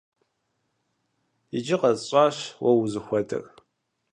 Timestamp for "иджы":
1.57-1.75